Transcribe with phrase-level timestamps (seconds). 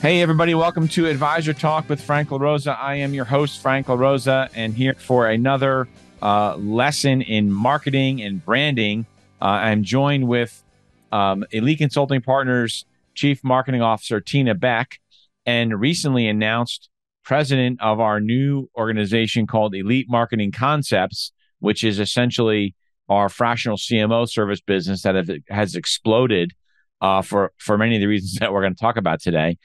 [0.00, 2.74] Hey, everybody, welcome to Advisor Talk with Frank LaRosa.
[2.80, 5.88] I am your host, Frank LaRosa, and here for another
[6.22, 9.04] uh, lesson in marketing and branding.
[9.42, 10.64] Uh, I'm joined with
[11.12, 14.98] um, Elite Consulting Partners Chief Marketing Officer Tina Beck,
[15.44, 16.88] and recently announced
[17.22, 22.74] president of our new organization called Elite Marketing Concepts, which is essentially
[23.10, 26.54] our fractional CMO service business that have, has exploded
[27.02, 29.58] uh, for for many of the reasons that we're going to talk about today.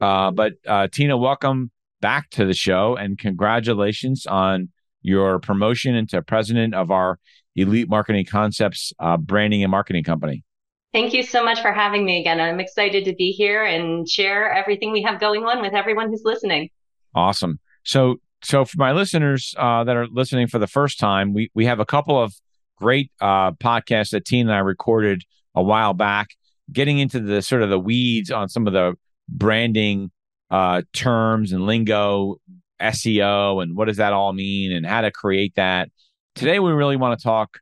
[0.00, 4.68] Uh, but uh, Tina, welcome back to the show and congratulations on
[5.02, 7.18] your promotion into president of our
[7.56, 10.44] Elite Marketing Concepts uh, branding and marketing company.
[10.92, 12.40] Thank you so much for having me again.
[12.40, 16.22] I'm excited to be here and share everything we have going on with everyone who's
[16.24, 16.70] listening.
[17.14, 17.58] Awesome.
[17.84, 21.66] So, so for my listeners uh, that are listening for the first time, we we
[21.66, 22.32] have a couple of
[22.76, 26.28] great uh, podcasts that Tina and I recorded a while back,
[26.72, 28.94] getting into the sort of the weeds on some of the
[29.28, 30.10] branding
[30.50, 32.36] uh, terms and lingo,
[32.80, 35.90] SEO, and what does that all mean, and how to create that.
[36.34, 37.58] Today, we really want to talk,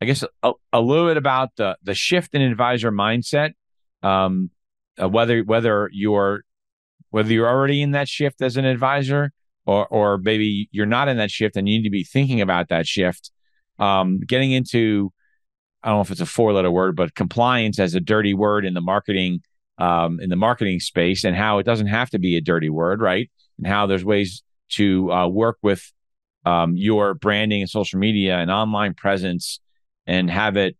[0.00, 3.52] I guess, a, a little bit about the the shift in advisor mindset.
[4.02, 4.50] Um,
[5.00, 6.42] uh, whether whether you're
[7.10, 9.32] whether you're already in that shift as an advisor,
[9.66, 12.68] or or maybe you're not in that shift and you need to be thinking about
[12.68, 13.30] that shift.
[13.78, 15.12] Um, getting into
[15.82, 18.64] I don't know if it's a four letter word, but compliance as a dirty word
[18.64, 19.42] in the marketing
[19.78, 23.00] um, in the marketing space and how it doesn't have to be a dirty word,
[23.00, 23.30] right?
[23.58, 25.92] And how there's ways to uh, work with
[26.44, 29.60] um, your branding and social media and online presence
[30.06, 30.76] and have it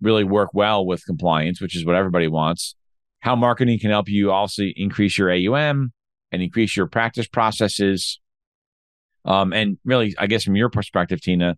[0.00, 2.74] really work well with compliance, which is what everybody wants.
[3.20, 5.92] How marketing can help you also increase your AUM
[6.30, 8.20] and increase your practice processes.
[9.24, 11.56] Um, and really, I guess from your perspective, Tina,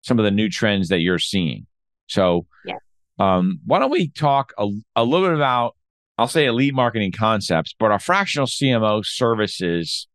[0.00, 1.66] some of the new trends that you're seeing.
[2.06, 2.76] So, yeah.
[3.18, 5.76] um, why don't we talk a, a little bit about
[6.18, 10.08] I'll say elite marketing concepts, but our fractional CMO services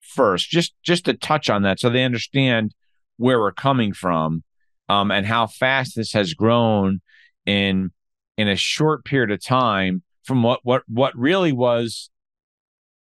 [0.00, 2.74] first, just just to touch on that so they understand
[3.16, 4.42] where we're coming from
[4.88, 7.00] um, and how fast this has grown
[7.46, 7.90] in
[8.36, 12.10] in a short period of time from what what what really was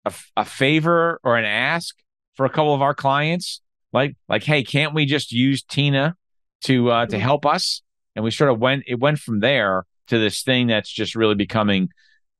[0.05, 1.97] a, a favor or an ask
[2.35, 3.61] for a couple of our clients
[3.93, 6.17] like like hey can't we just use tina
[6.63, 7.23] to uh to mm-hmm.
[7.23, 7.83] help us
[8.17, 11.35] and we sort of went it went from there to this thing that's just really
[11.35, 11.89] becoming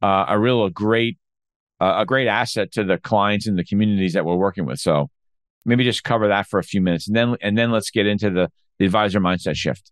[0.03, 1.19] uh, a real a great
[1.81, 4.79] uh, a great asset to the clients and the communities that we're working with.
[4.79, 5.11] So
[5.65, 8.31] maybe just cover that for a few minutes, and then and then let's get into
[8.31, 9.91] the, the advisor mindset shift.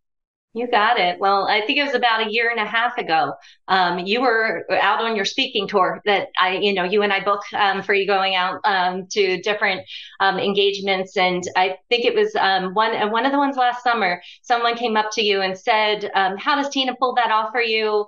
[0.58, 1.20] You got it.
[1.20, 3.34] Well, I think it was about a year and a half ago.
[3.68, 7.22] Um, you were out on your speaking tour that I, you know, you and I
[7.22, 9.82] booked um, for you going out um, to different
[10.18, 13.84] um, engagements, and I think it was um, one uh, one of the ones last
[13.84, 14.20] summer.
[14.42, 17.62] Someone came up to you and said, um, "How does Tina pull that off for
[17.62, 18.06] you?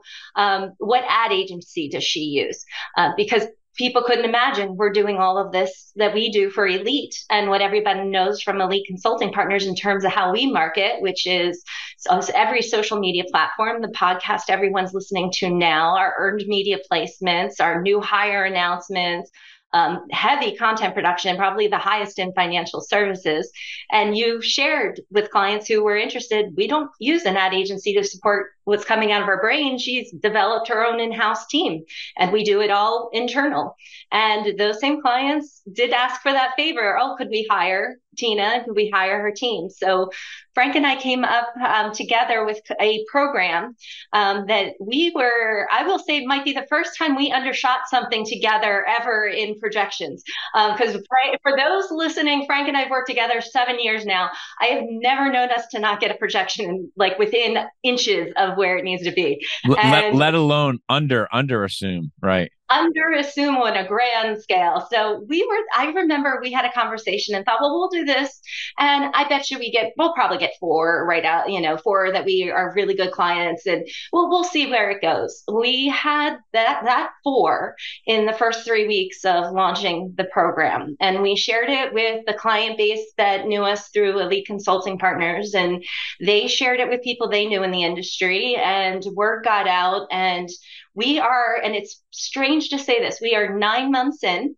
[0.79, 2.65] what ad agency does she use?"
[2.97, 3.47] Uh, because
[3.77, 7.63] people couldn't imagine we're doing all of this that we do for Elite and what
[7.63, 11.63] everybody knows from Elite Consulting Partners in terms of how we market, which is
[12.09, 17.83] every social media platform, the podcast everyone's listening to now, our earned media placements, our
[17.83, 19.31] new hire announcements,
[19.73, 23.51] um, heavy content production, probably the highest in financial services.
[23.93, 28.05] And you shared with clients who were interested, we don't use an ad agency to
[28.05, 29.79] support what's coming out of her brain.
[29.79, 31.85] She's developed her own in house team,
[32.17, 33.75] and we do it all internal.
[34.13, 36.97] And those same clients did ask for that favor.
[36.99, 38.63] Oh, could we hire Tina?
[38.65, 39.71] Could we hire her team?
[39.71, 40.11] So
[40.55, 43.77] Frank and I came up um, together with a program
[44.13, 48.27] um, that we were, I will say, might be the first time we undershot something
[48.27, 50.23] together ever in projections.
[50.53, 51.03] Because um,
[51.43, 54.31] for those listening, Frank and I have worked together seven years now.
[54.61, 58.77] I have never known us to not get a projection like within inches of where
[58.77, 59.45] it needs to be.
[59.67, 62.53] let, let alone under under assume, right?
[62.71, 64.87] Under assume on a grand scale.
[64.91, 68.41] So we were, I remember we had a conversation and thought, well, we'll do this.
[68.79, 72.13] And I bet you we get, we'll probably get four right out, you know, four
[72.13, 75.43] that we are really good clients and we'll, we'll see where it goes.
[75.53, 77.77] We had that, that four
[78.07, 80.97] in the first three weeks of launching the program.
[81.01, 85.55] And we shared it with the client base that knew us through Elite Consulting Partners.
[85.55, 85.85] And
[86.21, 90.49] they shared it with people they knew in the industry and word got out and
[90.95, 94.57] we are, and it's strange to say this, we are nine months in.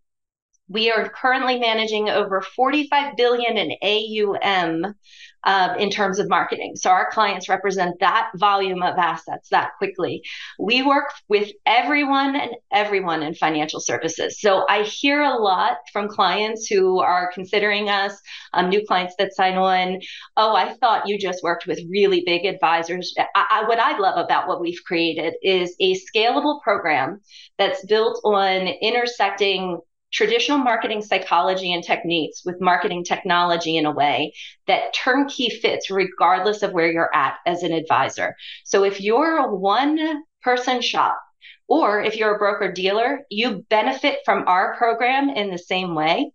[0.67, 4.95] we are currently managing over 45 billion in AUM
[5.43, 6.75] uh, in terms of marketing.
[6.75, 10.23] So our clients represent that volume of assets that quickly.
[10.59, 14.39] We work with everyone and everyone in financial services.
[14.39, 18.17] So I hear a lot from clients who are considering us,
[18.53, 19.99] um, new clients that sign on.
[20.37, 23.13] Oh, I thought you just worked with really big advisors.
[23.17, 27.21] I, I, what I love about what we've created is a scalable program
[27.57, 29.79] that's built on intersecting
[30.13, 34.31] traditional marketing psychology and techniques with marketing technology in a way
[34.67, 38.35] that turnkey fits regardless of where you're at as an advisor.
[38.63, 41.19] So if you're a one person shop
[41.67, 46.31] or if you're a broker dealer, you benefit from our program in the same way.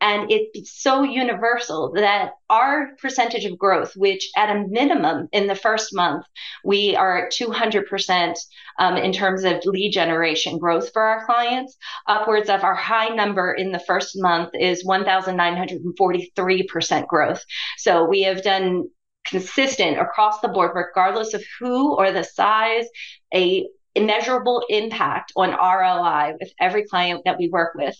[0.00, 5.54] And it's so universal that our percentage of growth, which at a minimum in the
[5.54, 6.26] first month,
[6.64, 8.36] we are at 200%
[8.78, 11.76] um, in terms of lead generation growth for our clients.
[12.08, 17.44] Upwards of our high number in the first month is 1,943% growth.
[17.78, 18.88] So we have done
[19.24, 22.86] consistent across the board, regardless of who or the size,
[23.32, 27.96] a immeasurable impact on ROI with every client that we work with.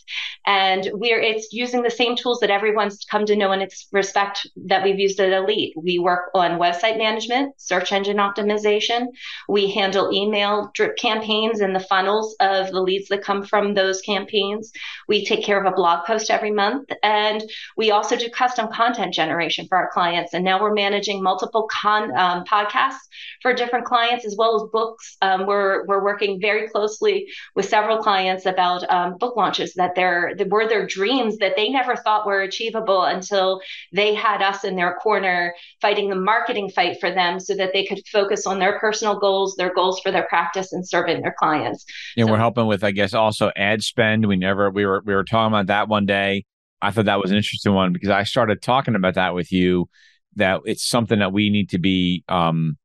[0.46, 4.46] And we're it's using the same tools that everyone's come to know and its respect
[4.66, 5.74] that we've used at Elite.
[5.76, 9.08] We work on website management, search engine optimization.
[9.48, 14.00] We handle email drip campaigns and the funnels of the leads that come from those
[14.00, 14.72] campaigns.
[15.08, 16.90] We take care of a blog post every month.
[17.02, 17.42] And
[17.76, 20.32] we also do custom content generation for our clients.
[20.32, 23.08] And now we're managing multiple con um, podcasts
[23.42, 25.16] for different clients as well as books.
[25.20, 30.34] Um, we're we're, working very closely with several clients about um, book launches that they're
[30.36, 33.60] that were their dreams that they never thought were achievable until
[33.92, 37.84] they had us in their corner fighting the marketing fight for them so that they
[37.84, 41.84] could focus on their personal goals, their goals for their practice and serving their clients.
[42.16, 44.26] Yeah, so, we're helping with, I guess, also ad spend.
[44.26, 46.44] We never we were we were talking about that one day.
[46.80, 49.88] I thought that was an interesting one because I started talking about that with you
[50.36, 52.76] that it's something that we need to be um,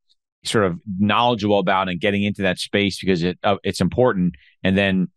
[0.44, 4.36] sort of knowledgeable about and getting into that space because it uh, it's important.
[4.64, 5.10] And then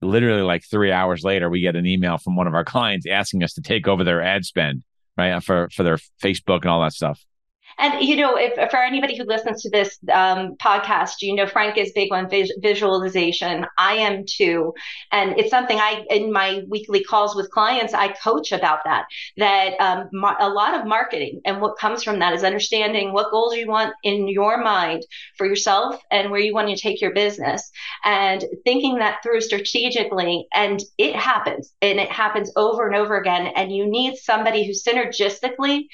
[0.00, 3.42] literally like three hours later, we get an email from one of our clients asking
[3.42, 4.82] us to take over their ad spend,
[5.16, 7.24] right, for for their Facebook and all that stuff.
[7.78, 11.78] And you know, if for anybody who listens to this um, podcast, you know Frank
[11.78, 13.66] is big on vis- visualization.
[13.78, 14.74] I am too,
[15.12, 19.04] and it's something I in my weekly calls with clients I coach about that.
[19.36, 23.30] That um, ma- a lot of marketing and what comes from that is understanding what
[23.30, 25.04] goals you want in your mind
[25.36, 27.70] for yourself and where you want to take your business,
[28.04, 30.46] and thinking that through strategically.
[30.54, 33.52] And it happens, and it happens over and over again.
[33.54, 35.84] And you need somebody who synergistically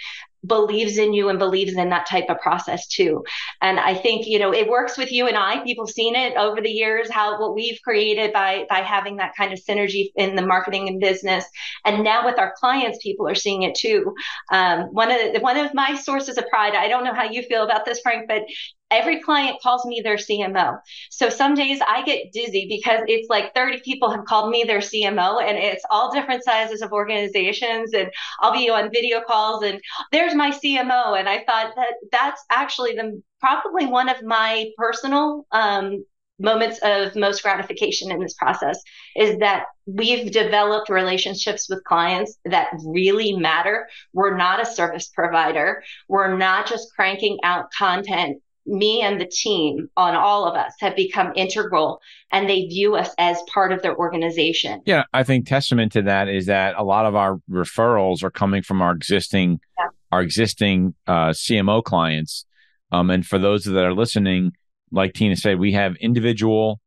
[0.46, 3.24] believes in you and believes in that type of process too.
[3.60, 5.62] And I think, you know, it works with you and I.
[5.64, 9.34] People have seen it over the years, how what we've created by by having that
[9.36, 11.44] kind of synergy in the marketing and business.
[11.84, 14.14] And now with our clients, people are seeing it too.
[14.52, 17.42] Um, one of the, one of my sources of pride, I don't know how you
[17.42, 18.42] feel about this, Frank, but
[18.90, 20.78] every client calls me their CMO.
[21.10, 24.78] So some days I get dizzy because it's like 30 people have called me their
[24.78, 28.10] CMO and it's all different sizes of organizations and
[28.40, 29.80] I'll be on video calls and
[30.12, 35.46] there's my CMO and I thought that that's actually the probably one of my personal
[35.50, 36.04] um,
[36.38, 38.80] moments of most gratification in this process
[39.16, 43.86] is that we've developed relationships with clients that really matter.
[44.12, 45.82] We're not a service provider.
[46.08, 50.96] We're not just cranking out content me and the team on all of us have
[50.96, 52.00] become integral
[52.32, 54.80] and they view us as part of their organization.
[54.86, 58.62] Yeah, I think testament to that is that a lot of our referrals are coming
[58.62, 59.88] from our existing yeah.
[60.12, 62.46] our existing uh, CMO clients.
[62.90, 64.52] Um, and for those that are listening,
[64.90, 66.80] like Tina said, we have individual,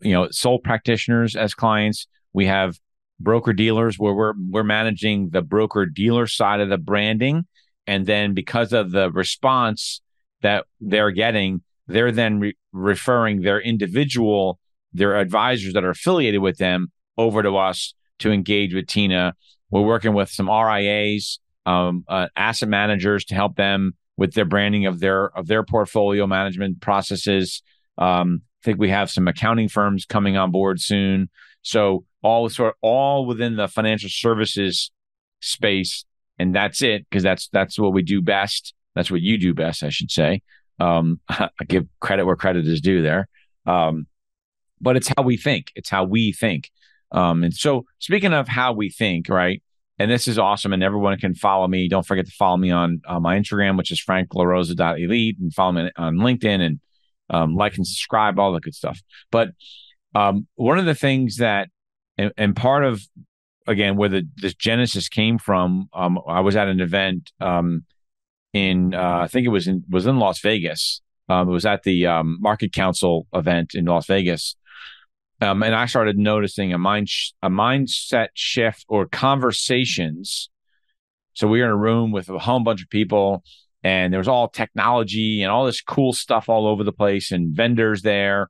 [0.00, 2.06] you know, sole practitioners as clients.
[2.32, 2.78] We have
[3.20, 7.46] broker dealers where we're we're managing the broker dealer side of the branding,
[7.86, 10.00] and then because of the response
[10.42, 14.58] that they're getting, they're then re- referring their individual,
[14.92, 19.34] their advisors that are affiliated with them over to us to engage with Tina.
[19.70, 24.86] We're working with some RIAs, um, uh, asset managers to help them with their branding
[24.86, 27.62] of their of their portfolio management processes.
[27.98, 31.28] Um, I think we have some accounting firms coming on board soon.
[31.62, 34.90] So all sort of all within the financial services
[35.40, 36.04] space,
[36.38, 38.74] and that's it because that's that's what we do best.
[38.94, 40.42] That's what you do best, I should say.
[40.78, 43.28] Um, I give credit where credit is due there.
[43.66, 44.06] Um,
[44.80, 45.72] but it's how we think.
[45.76, 46.70] It's how we think.
[47.12, 49.62] Um, and so, speaking of how we think, right?
[49.98, 51.86] And this is awesome, and everyone can follow me.
[51.86, 55.90] Don't forget to follow me on uh, my Instagram, which is franklarosa.elite, and follow me
[55.96, 56.80] on LinkedIn and
[57.30, 59.00] um, like and subscribe, all the good stuff.
[59.30, 59.50] But
[60.14, 61.68] um, one of the things that,
[62.18, 63.06] and, and part of
[63.66, 65.88] again where the this genesis came from.
[65.92, 67.84] Um, I was at an event um,
[68.52, 71.00] in uh, I think it was in was in Las Vegas.
[71.28, 74.56] Um, it was at the um, MarketCounsel event in Las Vegas,
[75.40, 80.50] um, and I started noticing a mind sh- a mindset shift or conversations.
[81.34, 83.42] So we were in a room with a whole bunch of people,
[83.82, 87.56] and there was all technology and all this cool stuff all over the place, and
[87.56, 88.48] vendors there,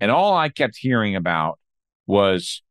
[0.00, 1.58] and all I kept hearing about
[2.06, 2.62] was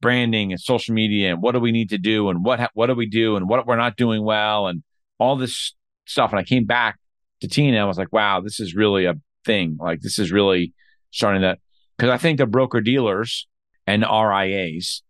[0.00, 2.94] branding and social media and what do we need to do and what what do
[2.94, 4.82] we do and what we're not doing well and
[5.18, 5.74] all this
[6.06, 6.30] stuff.
[6.30, 6.98] And I came back
[7.40, 9.76] to Tina and I was like, wow, this is really a thing.
[9.80, 10.72] Like this is really
[11.10, 11.56] starting to
[11.96, 13.46] because I think the broker dealers
[13.86, 15.02] and RIAs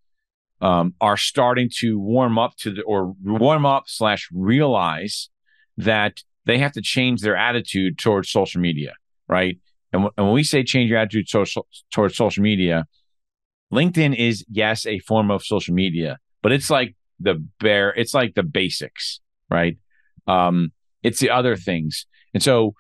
[0.60, 5.28] um, are starting to warm up to the or warm up slash realize
[5.76, 8.92] that they have to change their attitude towards social media,
[9.28, 9.58] right?
[9.92, 12.86] And, w- and when we say change your attitude social, towards social media,
[13.72, 18.34] LinkedIn is yes a form of social media, but it's like the bare, it's like
[18.34, 19.20] the basics,
[19.50, 19.78] right?
[20.26, 20.72] Um,
[21.02, 22.74] it's the other things, and so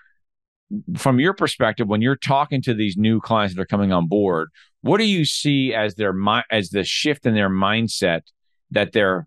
[0.96, 4.48] from your perspective, when you're talking to these new clients that are coming on board,
[4.80, 6.14] what do you see as their
[6.50, 8.22] as the shift in their mindset
[8.70, 9.26] that they're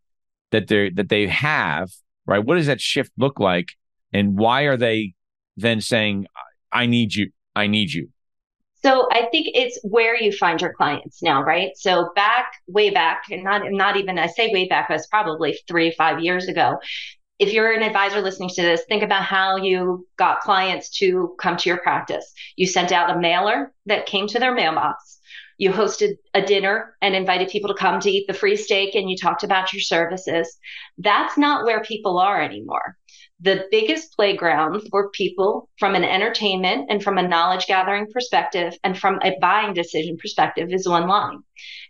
[0.51, 1.89] that they that they have,
[2.25, 2.43] right?
[2.43, 3.69] What does that shift look like,
[4.13, 5.13] and why are they
[5.57, 6.27] then saying,
[6.71, 8.09] "I need you, I need you"?
[8.83, 11.71] So I think it's where you find your clients now, right?
[11.75, 15.91] So back, way back, and not not even I say way back, was probably three,
[15.91, 16.77] five years ago
[17.37, 21.57] if you're an advisor listening to this, think about how you got clients to come
[21.57, 22.33] to your practice.
[22.55, 25.19] You sent out a mailer that came to their mailbox.
[25.57, 29.09] You hosted a dinner and invited people to come to eat the free steak and
[29.09, 30.57] you talked about your services.
[30.97, 32.97] That's not where people are anymore.
[33.41, 38.97] The biggest playground for people from an entertainment and from a knowledge gathering perspective and
[38.97, 41.39] from a buying decision perspective is online.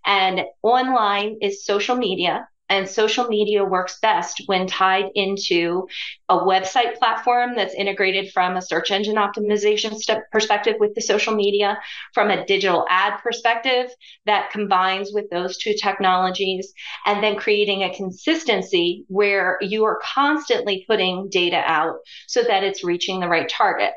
[0.05, 5.87] And online is social media and social media works best when tied into
[6.29, 9.95] a website platform that's integrated from a search engine optimization
[10.31, 11.77] perspective with the social media,
[12.13, 13.89] from a digital ad perspective
[14.25, 16.73] that combines with those two technologies,
[17.05, 22.83] and then creating a consistency where you are constantly putting data out so that it's
[22.83, 23.91] reaching the right target.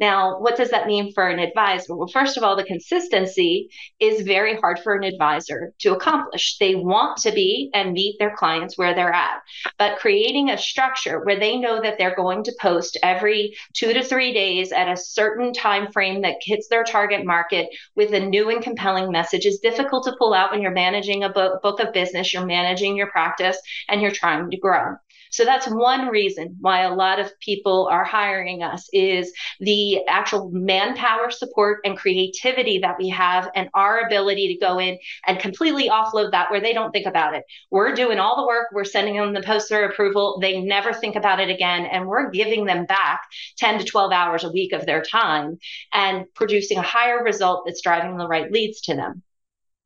[0.00, 1.94] Now, what does that mean for an advisor?
[1.94, 3.68] Well, first of all, the consistency
[4.00, 6.56] is very hard for an advisor to accomplish.
[6.58, 9.42] They want to be and meet their clients where they're at,
[9.78, 14.02] but creating a structure where they know that they're going to post every two to
[14.02, 18.48] three days at a certain time frame that hits their target market with a new
[18.48, 21.92] and compelling message is difficult to pull out when you're managing a book, book of
[21.92, 24.96] business, you're managing your practice, and you're trying to grow.
[25.30, 30.50] So that's one reason why a lot of people are hiring us is the actual
[30.52, 35.88] manpower support and creativity that we have and our ability to go in and completely
[35.88, 37.44] offload that where they don't think about it.
[37.70, 41.40] We're doing all the work, we're sending them the poster approval, they never think about
[41.40, 43.22] it again and we're giving them back
[43.58, 45.58] 10 to 12 hours a week of their time
[45.92, 49.22] and producing a higher result that's driving the right leads to them.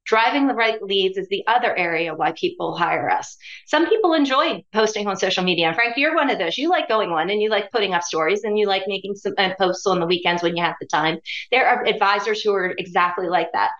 [0.04, 3.36] Driving the right leads is the other area why people hire us.
[3.66, 5.66] Some people enjoy posting on social media.
[5.66, 6.58] And Frank, you're one of those.
[6.58, 9.32] You like going on and you like putting up stories and you like making some
[9.38, 11.18] uh, posts on the weekends when you have the time.
[11.50, 13.70] There are advisors who are exactly like that.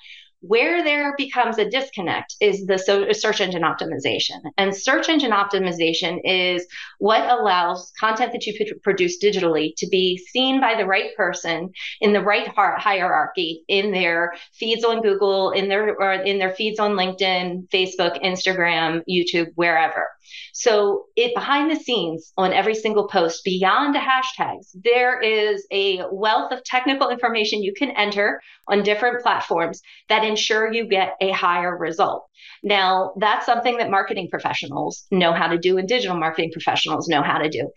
[0.47, 4.41] Where there becomes a disconnect is the so- search engine optimization.
[4.59, 6.67] And search engine optimization is
[6.99, 12.13] what allows content that you produce digitally to be seen by the right person in
[12.13, 17.69] the right hierarchy in their feeds on Google, in their in their feeds on LinkedIn,
[17.71, 20.09] Facebook, Instagram, YouTube, wherever.
[20.53, 26.03] So it behind the scenes on every single post, beyond the hashtags, there is a
[26.11, 31.31] wealth of technical information you can enter on different platforms that ensure you get a
[31.31, 32.27] higher result.
[32.63, 37.23] Now, that's something that marketing professionals know how to do and digital marketing professionals know
[37.23, 37.71] how to do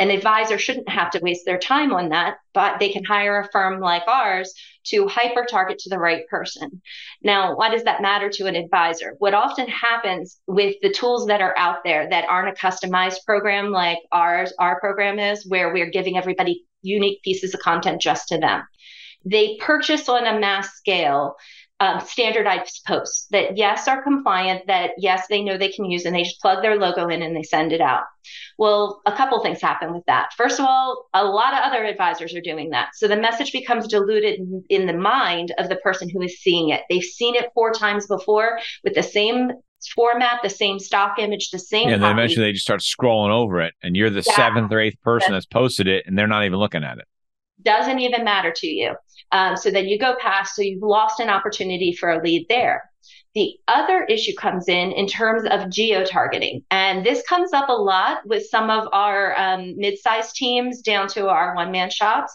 [0.00, 3.48] an advisor shouldn't have to waste their time on that, but they can hire a
[3.50, 4.52] firm like ours
[4.84, 6.82] to hyper target to the right person.
[7.22, 9.14] Now, why does that matter to an advisor?
[9.18, 13.70] What often happens with the tools that are out there that aren't a customized program
[13.70, 18.38] like ours, our program is, where we're giving everybody unique pieces of content just to
[18.38, 18.62] them.
[19.24, 21.36] They purchase on a mass scale
[21.80, 26.14] um, standardized posts that yes are compliant that yes they know they can use and
[26.14, 28.04] they just plug their logo in and they send it out
[28.58, 32.34] well a couple things happen with that first of all a lot of other advisors
[32.34, 36.22] are doing that so the message becomes diluted in the mind of the person who
[36.22, 39.50] is seeing it they've seen it four times before with the same
[39.94, 41.88] format, the same stock image, the same.
[41.88, 44.34] Yeah, and then eventually they just start scrolling over it, and you're the yeah.
[44.34, 47.04] seventh or eighth person that's posted it, and they're not even looking at it
[47.64, 48.94] doesn't even matter to you.
[49.34, 52.88] Um, so then you go past, so you've lost an opportunity for a lead there.
[53.34, 56.64] The other issue comes in in terms of geo targeting.
[56.70, 61.08] And this comes up a lot with some of our um, mid sized teams down
[61.08, 62.32] to our one man shops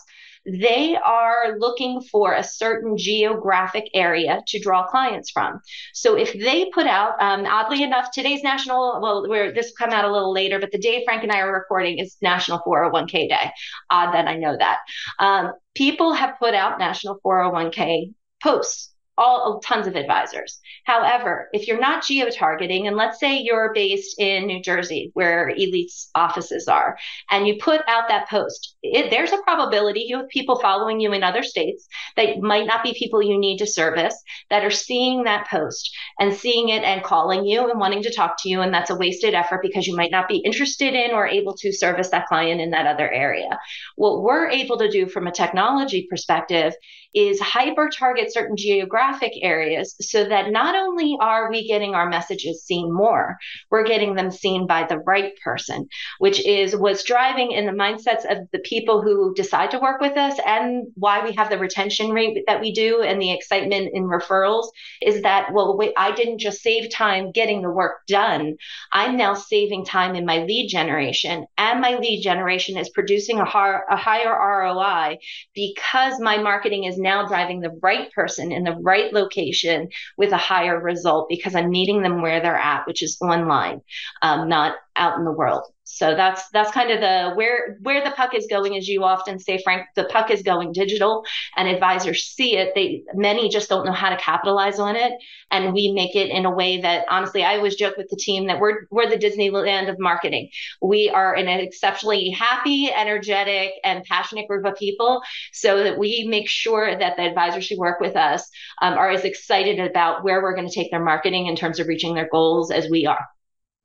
[0.51, 5.60] they are looking for a certain geographic area to draw clients from.
[5.94, 9.94] So if they put out, um, oddly enough, today's national, well, where this will come
[9.94, 13.29] out a little later, but the day Frank and I are recording is National 401k
[13.29, 13.51] Day.
[13.89, 14.79] Odd that I know that.
[15.20, 20.59] Um, people have put out National 401k posts all tons of advisors.
[20.85, 25.49] However, if you're not geo targeting, and let's say you're based in New Jersey, where
[25.49, 26.97] Elite's offices are,
[27.29, 31.11] and you put out that post, it, there's a probability you have people following you
[31.11, 31.85] in other states
[32.15, 34.15] that might not be people you need to service
[34.49, 38.35] that are seeing that post and seeing it and calling you and wanting to talk
[38.39, 38.61] to you.
[38.61, 41.73] And that's a wasted effort because you might not be interested in or able to
[41.73, 43.59] service that client in that other area.
[43.97, 46.73] What we're able to do from a technology perspective
[47.13, 49.08] is hyper target certain geographic
[49.41, 53.37] areas so that not only are we getting our messages seen more,
[53.69, 55.87] we're getting them seen by the right person,
[56.19, 60.17] which is what's driving in the mindsets of the people who decide to work with
[60.17, 64.03] us and why we have the retention rate that we do and the excitement in
[64.03, 64.67] referrals
[65.01, 68.55] is that, well, wait, I didn't just save time getting the work done.
[68.91, 73.45] I'm now saving time in my lead generation and my lead generation is producing a,
[73.45, 75.17] har- a higher ROI
[75.53, 80.38] because my marketing is now driving the right person in the right location with a
[80.38, 83.82] higher result because I'm meeting them where they're at, which is online,
[84.22, 85.63] um, not out in the world.
[85.91, 89.39] So that's that's kind of the where where the puck is going, as you often
[89.39, 89.88] say, Frank.
[89.96, 91.25] The puck is going digital,
[91.58, 92.74] and advisors see it.
[92.75, 95.13] They many just don't know how to capitalize on it,
[95.50, 98.46] and we make it in a way that honestly, I always joke with the team
[98.48, 100.50] that we're we're the Disneyland of marketing.
[100.79, 106.48] We are an exceptionally happy, energetic, and passionate group of people, so that we make
[106.48, 108.48] sure that the advisors who work with us
[108.84, 111.88] um, are as excited about where we're going to take their marketing in terms of
[111.88, 113.25] reaching their goals as we are.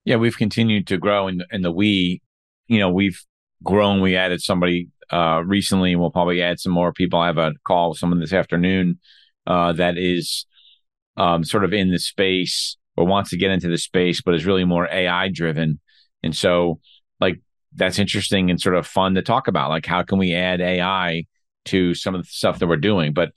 [0.05, 2.21] Yeah, we've continued to grow in, in the we,
[2.69, 3.21] you know, we've
[3.63, 4.01] grown.
[4.01, 7.19] We added somebody uh, recently, and we'll probably add some more people.
[7.19, 8.99] I have a call with someone this afternoon
[9.47, 10.47] uh, that is
[11.17, 14.47] um, sort of in the space or wants to get into the space, but is
[14.47, 15.81] really more AI driven.
[16.23, 16.81] And so,
[17.21, 17.41] like,
[17.75, 19.71] that's interesting and sort of fun to talk about.
[19.71, 21.25] Like, how can we add AI
[21.67, 23.13] to some of the stuff that we're doing?
[23.13, 23.31] But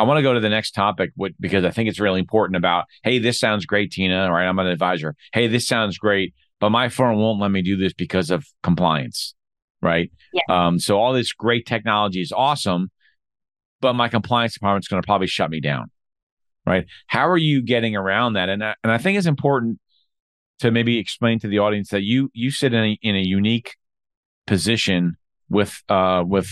[0.00, 2.86] I want to go to the next topic because I think it's really important about,
[3.04, 4.32] hey, this sounds great, Tina.
[4.32, 4.46] Right.
[4.46, 5.14] I'm an advisor.
[5.34, 9.34] Hey, this sounds great, but my firm won't let me do this because of compliance.
[9.82, 10.10] Right.
[10.32, 10.42] Yeah.
[10.48, 12.90] Um, so all this great technology is awesome,
[13.82, 15.90] but my compliance department's going to probably shut me down.
[16.64, 16.86] Right.
[17.06, 18.48] How are you getting around that?
[18.48, 19.80] And I, and I think it's important
[20.60, 23.76] to maybe explain to the audience that you you sit in a, in a unique
[24.46, 25.16] position
[25.50, 26.48] with uh with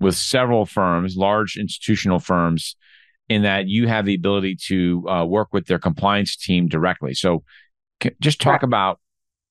[0.00, 2.76] with several firms, large institutional firms,
[3.28, 7.14] in that you have the ability to uh, work with their compliance team directly.
[7.14, 7.44] So,
[8.02, 8.98] c- just talk about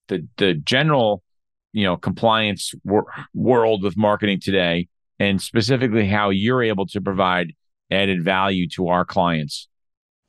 [0.10, 1.24] the the general,
[1.72, 7.54] you know, compliance wor- world with marketing today, and specifically how you're able to provide
[7.90, 9.69] added value to our clients.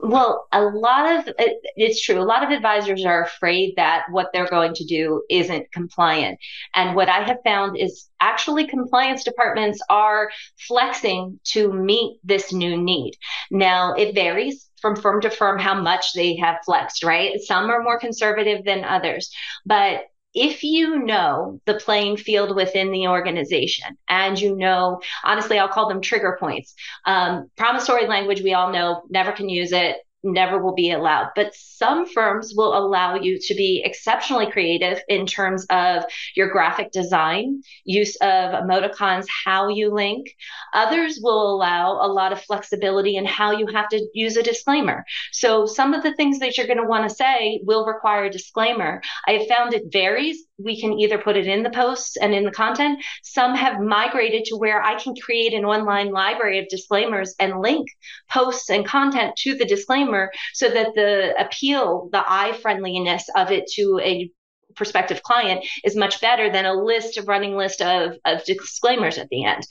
[0.03, 1.35] Well, a lot of
[1.77, 2.21] it's true.
[2.21, 6.39] A lot of advisors are afraid that what they're going to do isn't compliant.
[6.75, 10.31] And what I have found is actually compliance departments are
[10.67, 13.15] flexing to meet this new need.
[13.51, 17.39] Now, it varies from firm to firm how much they have flexed, right?
[17.41, 19.31] Some are more conservative than others,
[19.67, 25.69] but if you know the playing field within the organization and you know, honestly, I'll
[25.69, 26.75] call them trigger points.
[27.05, 31.31] Um, promissory language, we all know, never can use it never will be allowed.
[31.35, 36.05] But some firms will allow you to be exceptionally creative in terms of
[36.37, 40.29] your graphic design, use of emoticons, how you link.
[40.75, 45.05] Others will allow a lot of flexibility in how you have to use a disclaimer.
[45.33, 48.31] So some of the things that you're going to want to say will require a
[48.31, 49.01] disclaimer.
[49.27, 50.45] I have found it varies.
[50.63, 53.03] We can either put it in the posts and in the content.
[53.23, 57.89] Some have migrated to where I can create an online library of disclaimers and link
[58.31, 63.67] posts and content to the disclaimer so that the appeal, the eye friendliness of it
[63.75, 64.31] to a
[64.77, 69.29] prospective client is much better than a list of running list of, of disclaimers at
[69.29, 69.67] the end.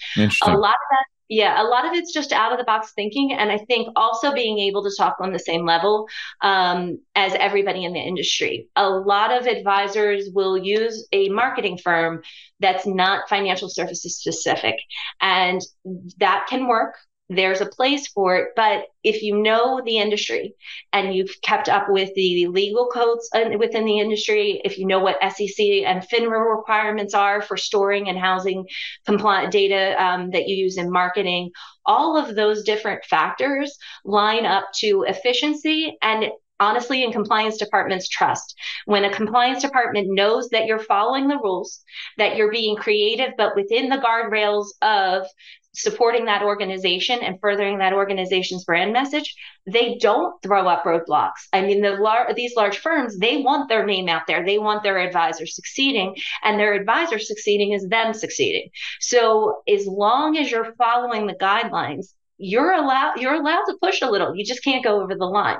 [0.54, 3.34] A lot of that yeah, a lot of it's just out of the box thinking.
[3.34, 6.08] And I think also being able to talk on the same level
[6.42, 8.68] um, as everybody in the industry.
[8.76, 12.24] A lot of advisors will use a marketing firm
[12.60, 14.76] that's not financial services specific.
[15.22, 15.62] And
[16.18, 16.96] that can work
[17.30, 18.50] there's a place for it.
[18.56, 20.56] But if you know the industry
[20.92, 25.22] and you've kept up with the legal codes within the industry, if you know what
[25.22, 28.66] SEC and FINRA requirements are for storing and housing
[29.06, 31.52] compliant data um, that you use in marketing,
[31.86, 38.56] all of those different factors line up to efficiency and honestly in compliance departments trust
[38.86, 41.84] when a compliance department knows that you're following the rules
[42.18, 45.26] that you're being creative but within the guardrails of
[45.74, 49.36] supporting that organization and furthering that organization's brand message
[49.72, 53.86] they don't throw up roadblocks i mean the lar- these large firms they want their
[53.86, 58.68] name out there they want their advisors succeeding and their advisor succeeding is them succeeding
[59.00, 62.08] so as long as you're following the guidelines
[62.40, 64.34] you're allowed you're allowed to push a little.
[64.34, 65.58] You just can't go over the line.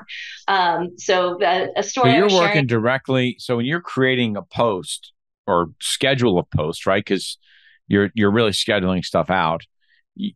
[0.48, 2.12] Um, so uh, a story.
[2.12, 3.36] So you're working sharing- directly.
[3.38, 5.12] So when you're creating a post
[5.46, 7.04] or schedule a post, right?
[7.04, 7.38] Because
[7.86, 9.62] you're you're really scheduling stuff out.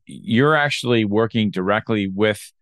[0.07, 2.53] You're actually working directly with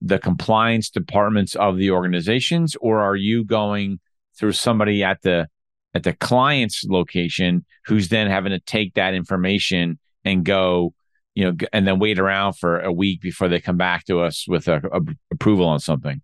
[0.00, 4.00] the compliance departments of the organizations, or are you going
[4.38, 5.48] through somebody at the
[5.94, 10.94] at the client's location who's then having to take that information and go
[11.34, 14.46] you know, and then wait around for a week before they come back to us
[14.48, 15.00] with a, a
[15.32, 16.20] approval on something?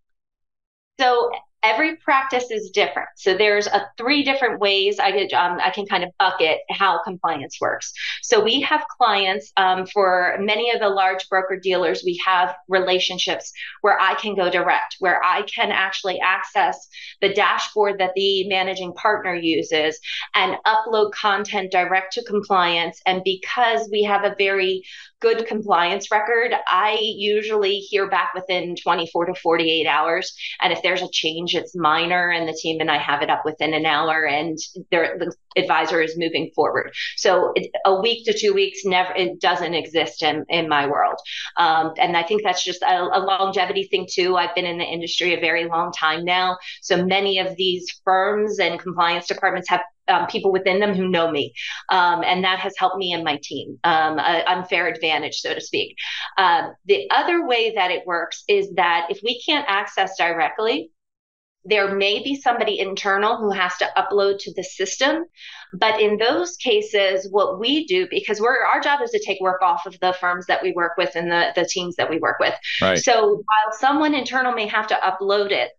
[0.99, 1.31] So
[1.63, 3.09] every practice is different.
[3.17, 7.03] So there's a three different ways I could um, I can kind of bucket how
[7.03, 7.93] compliance works.
[8.23, 12.03] So we have clients um, for many of the large broker dealers.
[12.05, 16.89] We have relationships where I can go direct, where I can actually access
[17.21, 19.99] the dashboard that the managing partner uses
[20.35, 23.01] and upload content direct to compliance.
[23.07, 24.83] And because we have a very
[25.21, 30.37] good compliance record, I usually hear back within 24 to 48 hours.
[30.61, 33.43] And if there's a change, it's minor, and the team and I have it up
[33.45, 34.59] within an hour, and
[34.91, 36.93] the advisor is moving forward.
[37.17, 41.19] So it, a week to two weeks never it doesn't exist in in my world,
[41.57, 44.37] um, and I think that's just a, a longevity thing too.
[44.37, 48.59] I've been in the industry a very long time now, so many of these firms
[48.59, 51.53] and compliance departments have um, people within them who know me.
[51.89, 55.97] Um, and that has helped me and my team, um, unfair advantage, so to speak.
[56.39, 60.91] Uh, the other way that it works is that if we can't access directly,
[61.69, 65.25] there may be somebody internal who has to upload to the system.
[65.73, 69.63] But in those cases, what we do, because we're our job is to take work
[69.63, 72.37] off of the firms that we work with and the, the teams that we work
[72.39, 72.55] with.
[72.81, 72.99] Right.
[72.99, 75.71] So while someone internal may have to upload it,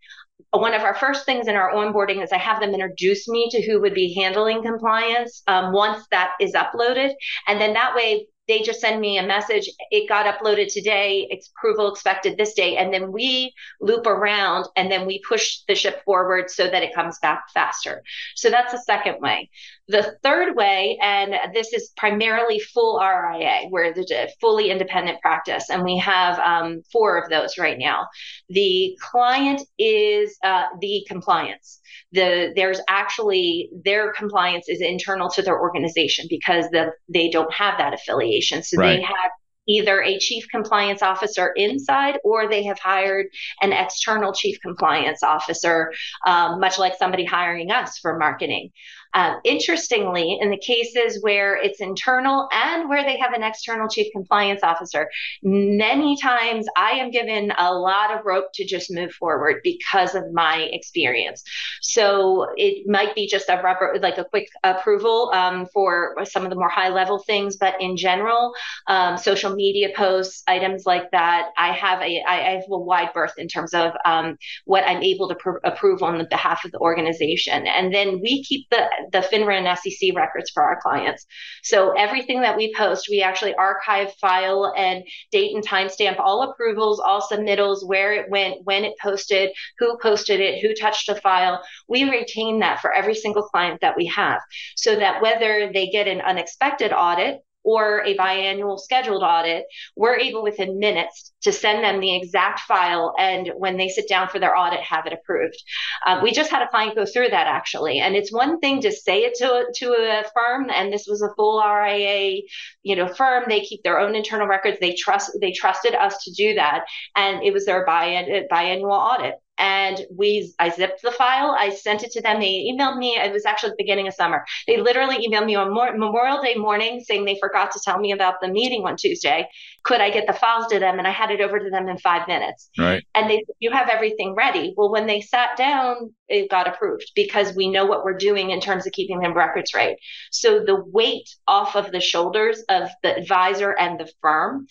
[0.52, 3.62] one of our first things in our onboarding is I have them introduce me to
[3.62, 7.14] who would be handling compliance um, once that is uploaded.
[7.48, 9.70] And then that way, they just send me a message.
[9.92, 11.28] It got uploaded today.
[11.30, 12.78] It's approval expected this day.
[12.78, 16.96] And then we loop around and then we push the ship forward so that it
[16.96, 18.04] comes back faster.
[18.36, 19.50] So that's the second way.
[19.90, 25.84] The third way, and this is primarily full RIA, where a fully independent practice, and
[25.84, 28.08] we have um, four of those right now.
[28.50, 31.80] The client is uh, the compliance.
[32.12, 37.78] The there's actually their compliance is internal to their organization because the, they don't have
[37.78, 38.98] that affiliation, so right.
[38.98, 39.32] they have
[39.68, 43.28] either a chief compliance officer inside or they have hired
[43.62, 45.92] an external chief compliance officer,
[46.26, 48.72] um, much like somebody hiring us for marketing.
[49.14, 54.08] Um, interestingly, in the cases where it's internal and where they have an external chief
[54.12, 55.10] compliance officer,
[55.44, 60.32] many times I am given a lot of rope to just move forward because of
[60.34, 61.44] my experience.
[61.82, 66.50] So it might be just a rubber, like a quick approval um, for some of
[66.50, 68.54] the more high level things, but in general,
[68.88, 73.34] um, social media posts, items like that, I have a I have a wide berth
[73.38, 76.80] in terms of um, what I'm able to pr- approve on the behalf of the
[76.80, 81.26] organization, and then we keep the the FINRA and SEC records for our clients.
[81.64, 87.00] So everything that we post, we actually archive, file, and date and timestamp all approvals,
[87.00, 91.64] all submittals, where it went, when it posted, who posted it, who touched the file.
[91.88, 94.42] We retain that for every single client that we have
[94.76, 99.66] so that whether they get an unexpected audit or a biannual scheduled audit,
[99.96, 104.30] we're able within minutes to send them the exact file and when they sit down
[104.30, 105.62] for their audit, have it approved.
[106.06, 108.00] Uh, we just had a client go through that actually.
[108.00, 111.34] And it's one thing to say it to, to a firm, and this was a
[111.36, 112.42] full RIA,
[112.84, 113.44] you know, firm.
[113.48, 114.78] They keep their own internal records.
[114.80, 116.86] They trust, they trusted us to do that.
[117.16, 121.56] And it was their biannual audit and we I zipped the file.
[121.58, 122.40] I sent it to them.
[122.40, 123.18] They emailed me.
[123.18, 124.46] It was actually the beginning of summer.
[124.68, 128.36] They literally emailed me on Memorial Day morning saying they forgot to tell me about
[128.42, 129.48] the meeting on Tuesday.
[129.84, 131.00] Could I get the files to them?
[131.00, 132.70] And I had it over to them in five minutes.
[132.78, 133.06] Right.
[133.16, 134.74] And they you have everything ready.
[134.78, 138.60] Well, when they sat down, it got approved because we know what we're doing in
[138.60, 139.98] terms of keeping them records right.
[140.32, 144.68] So the weight off of the shoulders of the advisor and the firm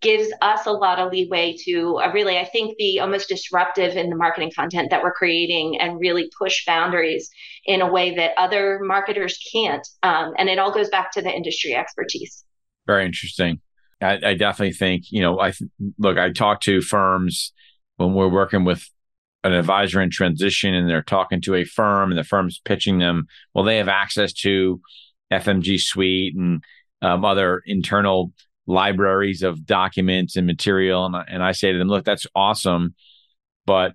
[0.00, 4.10] gives us a lot of leeway to uh, really, I think, be almost disruptive in
[4.10, 7.30] the marketing content that we're creating and really push boundaries
[7.64, 9.86] in a way that other marketers can't.
[10.02, 12.44] Um, and it all goes back to the industry expertise.
[12.86, 13.60] Very interesting.
[14.00, 17.52] I, I definitely think, you know, I th- look, I talk to firms
[17.96, 18.88] when we're working with
[19.44, 23.26] an advisor in transition and they're talking to a firm and the firm's pitching them,
[23.54, 24.80] well, they have access to
[25.32, 26.62] FMG Suite and
[27.00, 28.32] um, other internal
[28.66, 31.04] libraries of documents and material.
[31.04, 32.94] And, and I say to them, look, that's awesome.
[33.66, 33.94] But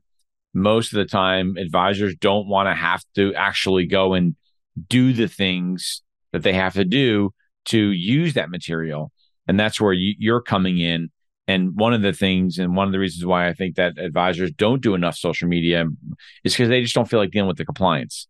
[0.54, 4.36] most of the time, advisors don't want to have to actually go and
[4.90, 6.02] do the things
[6.34, 7.34] that they have to do
[7.66, 9.12] to use that material.
[9.48, 11.10] And that's where you, you're coming in
[11.48, 14.52] and one of the things, and one of the reasons why I think that advisors
[14.52, 15.86] don't do enough social media
[16.44, 18.28] is because they just don't feel like dealing with the compliance.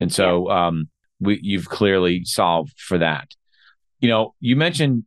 [0.00, 0.88] And so, um,
[1.20, 3.28] we, you've clearly solved for that.
[4.00, 5.04] You know, you mentioned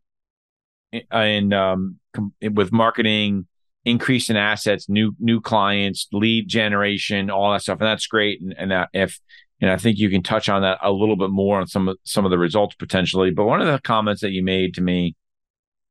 [0.92, 3.48] in, um, com- with marketing,
[3.86, 8.42] increase in assets, new new clients, lead generation, all that stuff, and that's great.
[8.42, 9.20] And, and that if
[9.62, 11.98] and I think you can touch on that a little bit more on some of
[12.04, 13.32] some of the results potentially.
[13.32, 15.16] But one of the comments that you made to me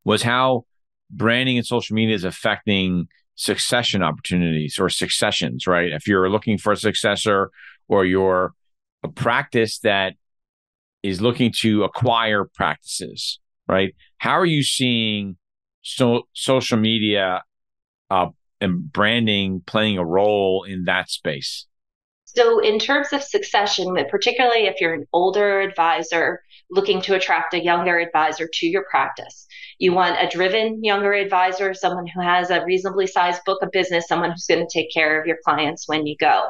[0.05, 0.65] was how
[1.11, 5.93] branding and social media is affecting succession opportunities or successions, right?
[5.93, 7.51] If you're looking for a successor
[7.89, 8.53] or you're
[9.03, 10.15] a practice that
[11.03, 13.95] is looking to acquire practices, right?
[14.19, 15.37] How are you seeing
[15.83, 17.43] so social media
[18.11, 18.27] uh,
[18.61, 21.67] and branding playing a role in that space?
[22.37, 27.63] So, in terms of succession, particularly if you're an older advisor looking to attract a
[27.63, 29.49] younger advisor to your practice,
[29.81, 34.07] you want a driven younger advisor, someone who has a reasonably sized book of business,
[34.07, 36.45] someone who's going to take care of your clients when you go.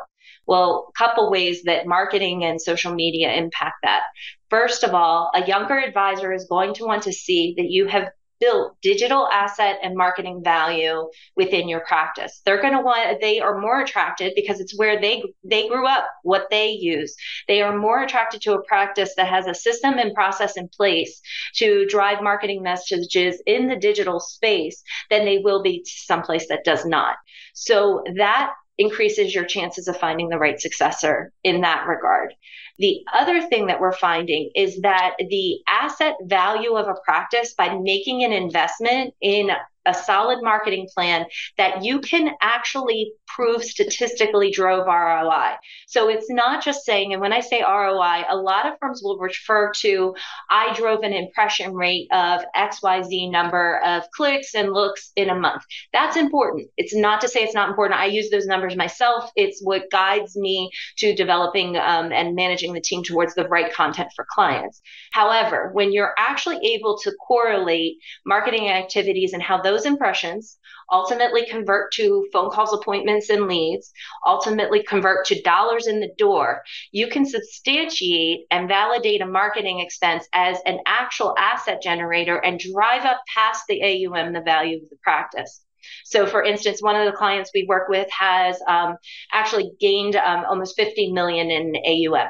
[0.46, 4.02] Well, a couple ways that marketing and social media impact that.
[4.50, 8.10] First of all, a younger advisor is going to want to see that you have
[8.40, 12.40] built digital asset and marketing value within your practice.
[12.44, 16.06] They're going to want they are more attracted because it's where they they grew up,
[16.22, 17.14] what they use.
[17.48, 21.20] They are more attracted to a practice that has a system and process in place
[21.56, 26.64] to drive marketing messages in the digital space than they will be to someplace that
[26.64, 27.16] does not.
[27.54, 32.32] So that increases your chances of finding the right successor in that regard.
[32.80, 37.76] The other thing that we're finding is that the asset value of a practice by
[37.78, 39.50] making an investment in
[39.84, 41.26] a solid marketing plan
[41.58, 45.56] that you can actually prove statistically drove ROI.
[45.86, 49.18] So it's not just saying, and when I say ROI, a lot of firms will
[49.18, 50.14] refer to
[50.50, 55.62] I drove an impression rate of XYZ number of clicks and looks in a month.
[55.92, 56.68] That's important.
[56.76, 58.00] It's not to say it's not important.
[58.00, 59.30] I use those numbers myself.
[59.36, 64.10] It's what guides me to developing um, and managing the team towards the right content
[64.14, 64.80] for clients.
[65.12, 70.58] However, when you're actually able to correlate marketing activities and how those impressions
[70.90, 73.92] ultimately convert to phone calls, appointments, and leads,
[74.26, 80.26] ultimately convert to dollars in the door, you can substantiate and validate a marketing expense
[80.32, 84.96] as an actual asset generator and drive up past the AUM, the value of the
[85.02, 85.62] practice.
[86.04, 88.96] So, for instance, one of the clients we work with has um,
[89.32, 92.28] actually gained um, almost 50 million in AUM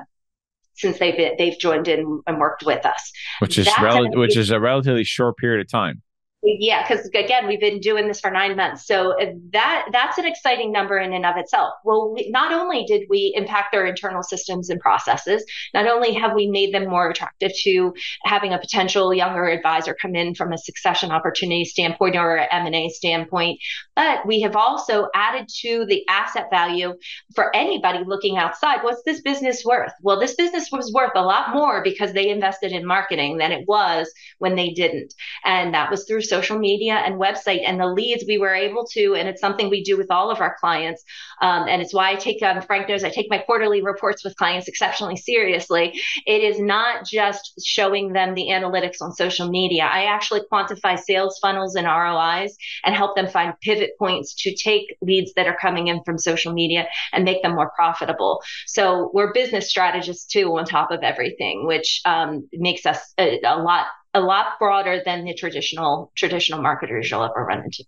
[0.74, 4.50] since they've been, they've joined in and worked with us, which is rel- which is
[4.50, 6.02] a relatively short period of time.
[6.42, 10.24] Yeah, because again, we've been doing this for nine months, so uh, that that's an
[10.24, 11.74] exciting number in and of itself.
[11.84, 16.32] Well, we, not only did we impact their internal systems and processes, not only have
[16.34, 17.92] we made them more attractive to
[18.24, 22.74] having a potential younger advisor come in from a succession opportunity standpoint or M and
[22.74, 23.60] A standpoint,
[23.94, 26.94] but we have also added to the asset value
[27.34, 28.82] for anybody looking outside.
[28.82, 29.92] What's this business worth?
[30.00, 33.68] Well, this business was worth a lot more because they invested in marketing than it
[33.68, 35.12] was when they didn't,
[35.44, 39.14] and that was through social media and website and the leads we were able to
[39.14, 41.02] and it's something we do with all of our clients.
[41.42, 44.36] Um, and it's why i take um, frank knows i take my quarterly reports with
[44.36, 45.84] clients exceptionally seriously.
[46.26, 49.84] It is not just showing them the analytics on social media.
[49.84, 52.50] I actually quantify sales funnels and rois
[52.84, 56.52] and help them find pivot points to take leads that are coming in from social
[56.52, 58.40] media and make them more profitable.
[58.66, 63.58] So we're business strategists too on top of everything which um, makes us a, a
[63.62, 67.84] lot a lot broader than the traditional traditional marketers you'll ever run into.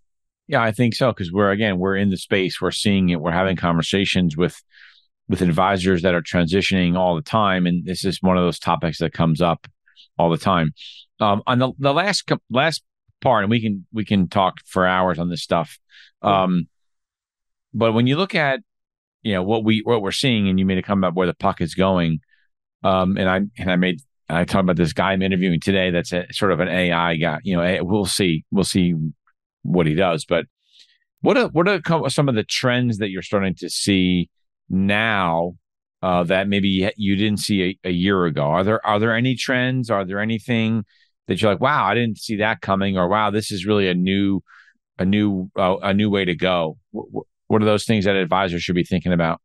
[0.48, 3.32] Yeah, I think so because we're again we're in the space, we're seeing it, we're
[3.32, 4.61] having conversations with
[5.28, 8.98] with advisors that are transitioning all the time, and this is one of those topics
[8.98, 9.66] that comes up
[10.18, 10.72] all the time.
[11.20, 12.82] Um, on the the last last
[13.20, 15.78] part, and we can we can talk for hours on this stuff.
[16.20, 16.68] Um,
[17.72, 18.61] but when you look at
[19.22, 21.35] you know what we what we're seeing, and you made a comment about where the
[21.35, 22.20] puck is going,
[22.82, 24.00] um, and I and I made
[24.32, 25.90] I talked about this guy I'm interviewing today.
[25.90, 27.38] That's a sort of an AI guy.
[27.42, 28.94] You know, we'll see we'll see
[29.62, 30.24] what he does.
[30.24, 30.46] But
[31.20, 34.30] what are what are some of the trends that you're starting to see
[34.68, 35.56] now
[36.02, 38.42] uh, that maybe you didn't see a, a, year ago?
[38.42, 39.90] Are there are there any trends?
[39.90, 40.84] Are there anything
[41.28, 43.94] that you're like, wow, I didn't see that coming, or wow, this is really a
[43.94, 44.42] new
[44.98, 46.78] a new uh, a new way to go?
[46.90, 49.40] What, what are those things that advisors should be thinking about?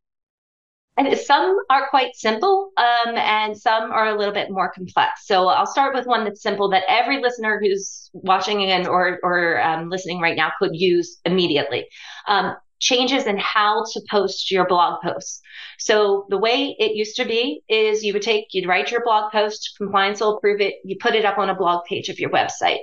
[0.97, 5.27] And some are quite simple, um, and some are a little bit more complex.
[5.27, 9.61] So I'll start with one that's simple that every listener who's watching and or or
[9.61, 11.85] um, listening right now could use immediately.
[12.27, 15.41] Um, changes in how to post your blog posts.
[15.79, 19.31] So the way it used to be is you would take, you'd write your blog
[19.31, 22.29] post, compliance will approve it, you put it up on a blog page of your
[22.29, 22.79] website.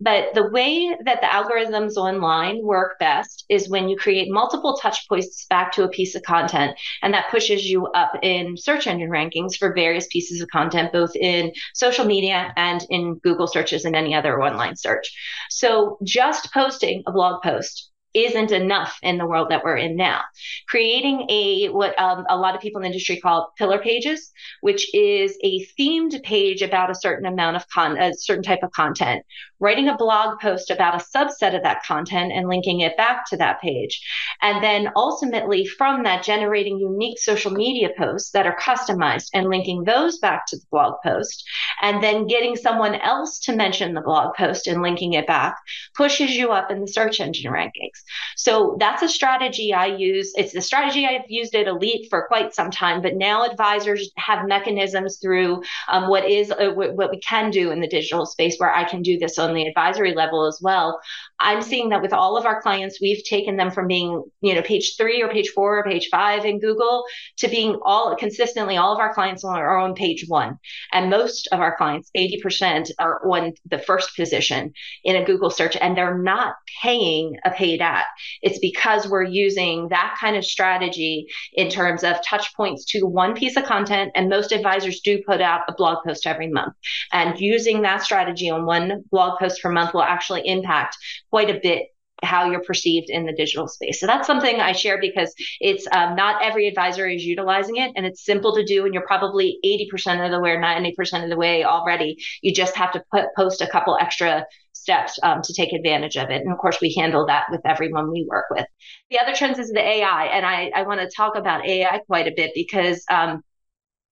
[0.00, 5.08] But the way that the algorithms online work best is when you create multiple touch
[5.08, 9.10] points back to a piece of content, and that pushes you up in search engine
[9.10, 13.96] rankings for various pieces of content, both in social media and in Google searches and
[13.96, 15.12] any other online search.
[15.50, 20.22] So just posting a blog post isn't enough in the world that we're in now.
[20.68, 24.92] Creating a what um, a lot of people in the industry call pillar pages, which
[24.94, 29.22] is a themed page about a certain amount of con a certain type of content.
[29.58, 33.36] Writing a blog post about a subset of that content and linking it back to
[33.36, 34.04] that page,
[34.42, 39.84] and then ultimately from that generating unique social media posts that are customized and linking
[39.84, 41.48] those back to the blog post,
[41.80, 45.56] and then getting someone else to mention the blog post and linking it back
[45.96, 48.02] pushes you up in the search engine rankings.
[48.36, 50.32] So that's a strategy I use.
[50.36, 54.46] It's the strategy I've used at Elite for quite some time, but now advisors have
[54.46, 58.74] mechanisms through um, what is uh, what we can do in the digital space where
[58.74, 61.00] I can do this on the advisory level as well.
[61.38, 64.62] I'm seeing that with all of our clients, we've taken them from being, you know,
[64.62, 67.04] page three or page four or page five in Google
[67.38, 70.58] to being all consistently, all of our clients are on page one.
[70.92, 74.72] And most of our clients, 80% are on the first position
[75.04, 78.04] in a Google search and they're not paying a paid ad.
[78.42, 83.34] It's because we're using that kind of strategy in terms of touch points to one
[83.34, 84.12] piece of content.
[84.14, 86.74] And most advisors do put out a blog post every month.
[87.12, 90.96] And using that strategy on one blog post per month will actually impact
[91.36, 91.88] quite a bit
[92.22, 94.00] how you're perceived in the digital space.
[94.00, 98.06] So that's something I share because it's um, not every advisor is utilizing it and
[98.06, 98.86] it's simple to do.
[98.86, 102.16] And you're probably 80% of the way or 90% of the way already.
[102.40, 106.30] You just have to put, post a couple extra steps um, to take advantage of
[106.30, 106.40] it.
[106.40, 108.64] And of course, we handle that with everyone we work with.
[109.10, 110.24] The other trends is the AI.
[110.32, 113.42] And I, I want to talk about AI quite a bit because um,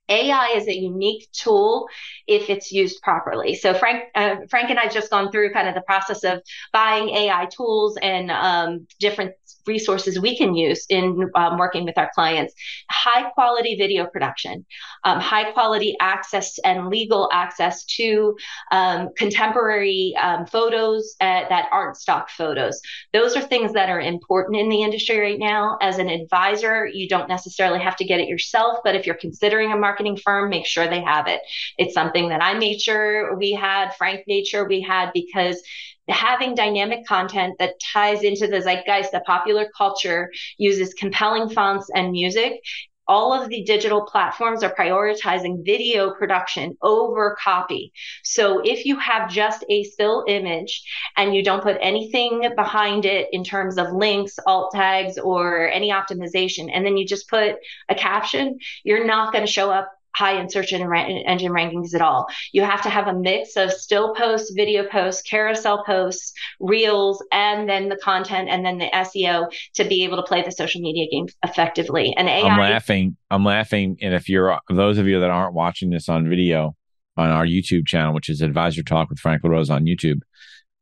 [0.09, 1.89] AI is a unique tool
[2.27, 3.55] if it's used properly.
[3.55, 7.09] So Frank, uh, Frank and I just gone through kind of the process of buying
[7.09, 9.33] AI tools and um, different
[9.67, 12.55] resources we can use in um, working with our clients.
[12.91, 14.65] High quality video production,
[15.05, 18.37] um, high quality access and legal access to
[18.73, 22.81] um, contemporary um, photos uh, that aren't stock photos.
[23.13, 25.79] Those are things that are important in the industry right now.
[25.81, 29.73] As an advisor, you don't necessarily have to get it yourself, but if you're considering
[29.73, 31.41] a marketing firm, make sure they have it.
[31.79, 35.63] It's something that I made sure we had, Frank made sure we had, because
[36.09, 42.13] having dynamic content that ties into the zeitgeist, the popular culture, uses compelling fonts and
[42.13, 42.61] music.
[43.07, 47.93] All of the digital platforms are prioritizing video production over copy.
[48.23, 50.83] So if you have just a still image
[51.15, 55.91] and you don't put anything behind it in terms of links, alt tags, or any
[55.91, 57.57] optimization, and then you just put
[57.91, 62.27] a caption, you're not going to show up high in search engine rankings at all.
[62.53, 67.69] You have to have a mix of still posts, video posts, carousel posts, reels, and
[67.69, 71.07] then the content and then the SEO to be able to play the social media
[71.11, 72.15] game effectively.
[72.17, 72.49] And AI.
[72.49, 73.17] I'm laughing.
[73.31, 73.97] I'm laughing.
[74.01, 76.77] And if you're those of you that aren't watching this on video
[77.17, 80.21] on our YouTube channel, which is Advisor Talk with Frank LaRosa on YouTube,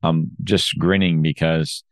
[0.03, 1.85] I'm just grinning because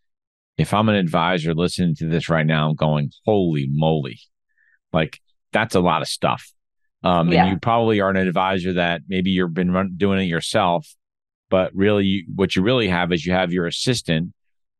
[0.58, 4.20] if I'm an advisor listening to this right now, I'm going, holy moly.
[4.92, 5.20] Like
[5.52, 6.52] that's a lot of stuff
[7.02, 7.44] um, yeah.
[7.44, 10.86] and you probably are an advisor that maybe you've been run, doing it yourself,
[11.48, 14.32] but really you, what you really have is you have your assistant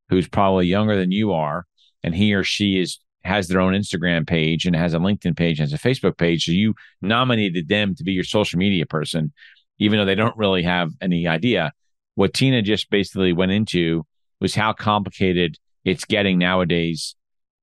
[0.08, 1.66] who's probably younger than you are,
[2.02, 5.58] and he or she is has their own Instagram page and has a LinkedIn page,
[5.58, 6.44] has a Facebook page.
[6.44, 9.32] So you nominated them to be your social media person,
[9.78, 11.72] even though they don't really have any idea.
[12.14, 14.06] What Tina just basically went into
[14.40, 17.14] was how complicated it's getting nowadays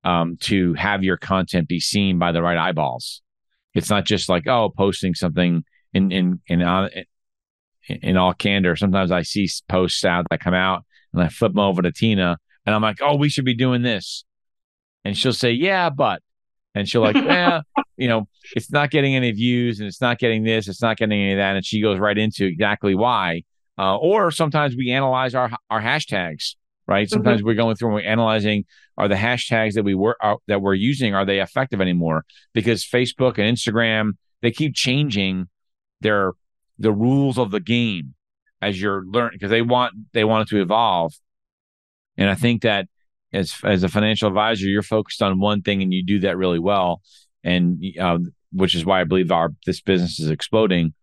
[0.04, 3.20] um, to have your content be seen by the right eyeballs.
[3.78, 5.64] It's not just like oh, posting something
[5.94, 6.88] in in in uh,
[7.88, 8.76] in all candor.
[8.76, 12.36] Sometimes I see posts out that come out and I flip them over to Tina
[12.66, 14.24] and I'm like, oh, we should be doing this,
[15.02, 16.20] and she'll say, yeah, but,
[16.74, 17.62] and she'll like, yeah,
[17.96, 21.18] you know, it's not getting any views and it's not getting this, it's not getting
[21.18, 23.42] any of that, and she goes right into exactly why.
[23.78, 26.56] Uh, or sometimes we analyze our our hashtags
[26.88, 27.06] right?
[27.06, 27.12] Mm-hmm.
[27.12, 27.46] Sometimes mm-hmm.
[27.46, 28.64] we're going through and we're analyzing
[28.96, 32.24] are the hashtags that we were are, that we're using are they effective anymore?
[32.52, 34.12] Because Facebook and Instagram
[34.42, 35.48] they keep changing
[36.00, 36.32] their
[36.78, 38.14] the rules of the game
[38.62, 41.12] as you're learning because they want they want it to evolve.
[42.16, 42.88] And I think that
[43.32, 46.58] as as a financial advisor, you're focused on one thing and you do that really
[46.58, 47.02] well,
[47.44, 48.18] and uh,
[48.52, 50.94] which is why I believe our this business is exploding.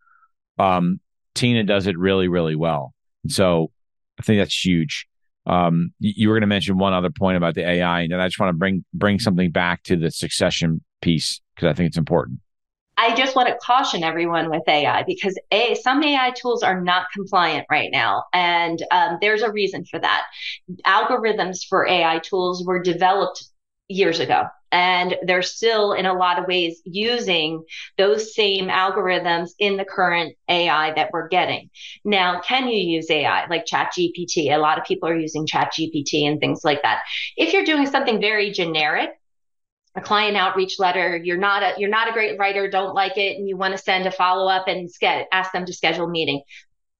[0.57, 0.99] Um,
[1.33, 2.93] Tina does it really really well,
[3.27, 3.71] so
[4.19, 5.07] I think that's huge.
[5.45, 8.39] Um, you were going to mention one other point about the AI, and I just
[8.39, 12.39] want to bring bring something back to the succession piece because I think it's important.
[12.97, 17.07] I just want to caution everyone with AI because a, some AI tools are not
[17.13, 18.23] compliant right now.
[18.31, 20.23] And um, there's a reason for that.
[20.85, 23.45] Algorithms for AI tools were developed
[23.89, 24.45] years ago.
[24.75, 27.63] And they're still, in a lot of ways, using
[27.97, 31.69] those same algorithms in the current AI that we're getting.
[32.03, 34.53] Now, can you use AI like ChatGPT?
[34.53, 37.03] A lot of people are using ChatGPT and things like that.
[37.37, 39.11] If you're doing something very generic,
[39.95, 43.37] a client outreach letter you're not a you're not a great writer don't like it
[43.37, 46.41] and you want to send a follow-up and ske- ask them to schedule a meeting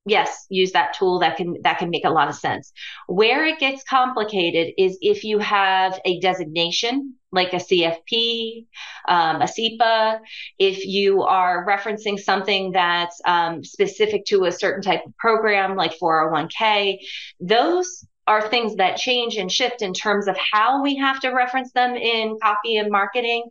[0.05, 2.71] yes use that tool that can that can make a lot of sense.
[3.07, 8.65] Where it gets complicated is if you have a designation like a cfp
[9.07, 10.19] um, a CEPA
[10.57, 15.97] if you are referencing something that's um, specific to a certain type of program like
[15.99, 16.97] 401k
[17.39, 21.71] those are things that change and shift in terms of how we have to reference
[21.73, 23.43] them in copy and marketing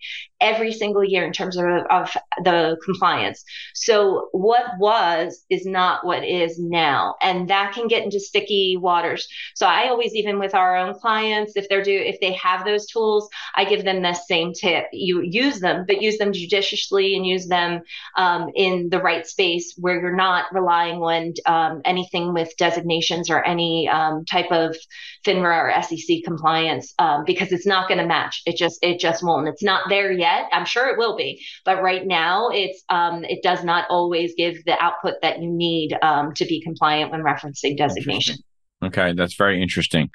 [0.44, 2.14] every single year in terms of, of
[2.44, 3.42] the compliance.
[3.72, 7.14] So what was is not what is now.
[7.22, 9.26] And that can get into sticky waters.
[9.54, 12.86] So I always, even with our own clients, if they're do, if they have those
[12.86, 14.84] tools, I give them the same tip.
[14.92, 17.80] You use them, but use them judiciously and use them
[18.18, 23.42] um, in the right space where you're not relying on um, anything with designations or
[23.42, 24.76] any um, type of
[25.24, 28.42] FINRA or SEC compliance um, because it's not going to match.
[28.44, 29.48] It just, it just won't.
[29.48, 30.48] It's not there yet yet.
[30.52, 34.64] I'm sure it will be, but right now it's um, it does not always give
[34.64, 38.36] the output that you need um, to be compliant when referencing designation.
[38.82, 40.10] Okay, that's very interesting.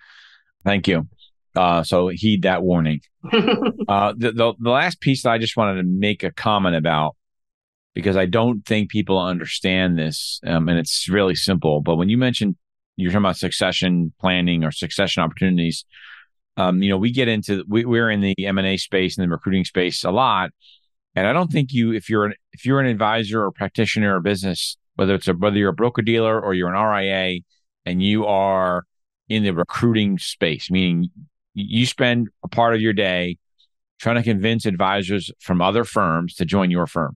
[0.63, 1.07] Thank you.
[1.55, 3.01] Uh, so heed that warning.
[3.33, 7.15] uh, the, the the last piece that I just wanted to make a comment about
[7.95, 11.81] because I don't think people understand this, um, and it's really simple.
[11.81, 12.55] But when you mentioned
[12.99, 15.85] you're talking about succession planning or succession opportunities,
[16.59, 19.25] um, you know, we get into we, we're in the M and A space and
[19.25, 20.51] the recruiting space a lot,
[21.15, 24.19] and I don't think you if you're an if you're an advisor or practitioner or
[24.19, 27.39] business, whether it's a whether you're a broker dealer or you're an RIA,
[27.85, 28.83] and you are
[29.29, 31.09] in the recruiting space, meaning
[31.53, 33.37] you spend a part of your day
[33.97, 37.15] trying to convince advisors from other firms to join your firm,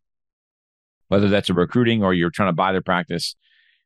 [1.09, 3.35] whether that's a recruiting or you're trying to buy their practice.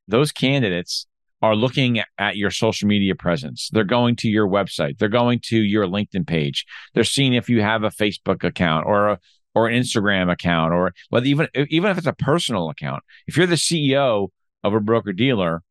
[0.07, 1.07] Those candidates
[1.41, 3.69] are looking at your social media presence.
[3.71, 4.97] They're going to your website.
[4.97, 6.65] They're going to your LinkedIn page.
[6.93, 9.19] They're seeing if you have a Facebook account or a
[9.53, 13.03] or an Instagram account or whether even even if it's a personal account.
[13.27, 14.29] If you're the CEO
[14.63, 15.63] of a broker dealer,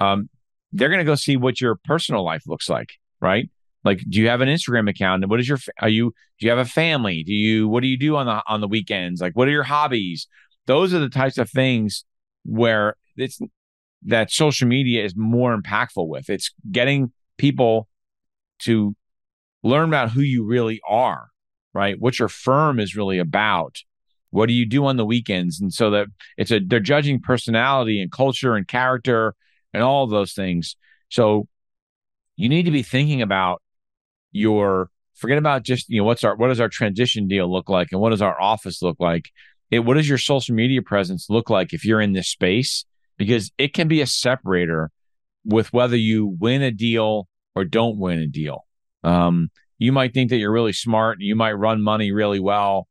[0.00, 0.28] um,
[0.72, 3.48] they're going to go see what your personal life looks like, right?
[3.84, 5.22] Like, do you have an Instagram account?
[5.22, 7.22] And what is your are you do you have a family?
[7.22, 9.20] Do you what do you do on the on the weekends?
[9.20, 10.26] Like, what are your hobbies?
[10.66, 12.04] Those are the types of things
[12.44, 13.40] where it's
[14.06, 16.30] that social media is more impactful with.
[16.30, 17.88] It's getting people
[18.60, 18.94] to
[19.62, 21.28] learn about who you really are,
[21.74, 21.96] right?
[21.98, 23.76] What your firm is really about.
[24.30, 25.60] What do you do on the weekends?
[25.60, 29.34] And so that it's a they're judging personality and culture and character
[29.72, 30.76] and all those things.
[31.08, 31.48] So
[32.36, 33.62] you need to be thinking about
[34.32, 37.88] your forget about just you know what's our what does our transition deal look like
[37.90, 39.30] and what does our office look like
[39.70, 42.84] it what does your social media presence look like if you're in this space
[43.16, 44.90] because it can be a separator
[45.44, 48.66] with whether you win a deal or don't win a deal.
[49.04, 52.88] Um, you might think that you're really smart, you might run money really well,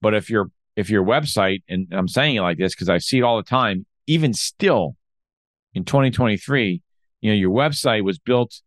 [0.00, 3.18] but if your if your website, and I'm saying it like this because I see
[3.18, 4.94] it all the time, even still
[5.74, 6.82] in 2023,
[7.22, 8.60] you know, your website was built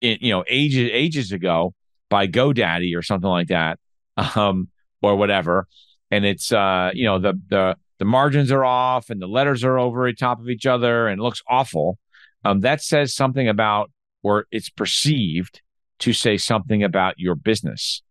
[0.00, 1.74] in you know ages ages ago
[2.10, 3.78] by GoDaddy or something like that,
[4.36, 4.68] um,
[5.00, 5.68] or whatever,
[6.10, 9.78] and it's uh, you know the the the margins are off and the letters are
[9.78, 12.00] over top of each other and looks awful,
[12.44, 13.92] um, that says something about
[14.24, 15.62] or it's perceived
[16.00, 18.02] to say something about your business.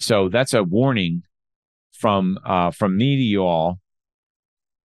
[0.00, 1.24] So that's a warning
[1.92, 3.78] from uh, from me to you all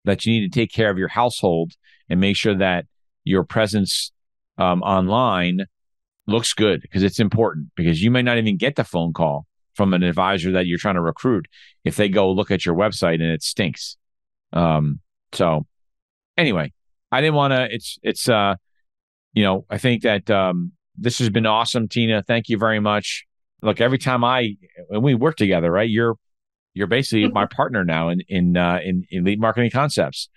[0.05, 1.75] that you need to take care of your household
[2.09, 2.87] and make sure that
[3.23, 4.11] your presence
[4.59, 5.67] um, online
[6.27, 9.95] looks good because it's important because you may not even get the phone call from
[9.95, 11.47] an advisor that you're trying to recruit
[11.85, 13.97] if they go look at your website and it stinks.
[14.53, 15.01] Um,
[15.33, 15.67] so
[16.37, 16.73] anyway,
[17.13, 18.57] I didn't want to, it's, it's, uh,
[19.33, 22.23] you know, I think that, um, this has been awesome, Tina.
[22.23, 23.25] Thank you very much.
[23.63, 24.57] Look, every time I,
[24.89, 26.17] when we work together, right, you're,
[26.75, 30.29] you're basically my partner now in, in, uh, in, in Elite Marketing Concepts.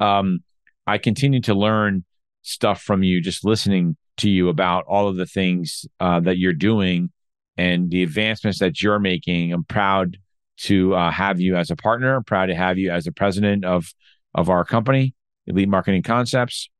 [0.00, 0.40] Um,
[0.86, 2.04] I continue to learn
[2.42, 6.52] stuff from you, just listening to you about all of the things uh, that you're
[6.52, 7.10] doing
[7.56, 9.52] and the advancements that you're making.
[9.52, 10.18] I'm proud
[10.58, 12.20] to uh, have you as a partner.
[12.22, 13.92] Proud to have you as the president of
[14.34, 15.14] of our company,
[15.46, 16.70] Elite Marketing Concepts.